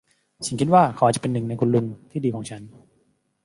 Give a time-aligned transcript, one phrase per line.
[0.45, 2.61] ฉันคิดว่าเขาอาจจะเป็นหนึ่งในคุณลุงที่ดีของฉัน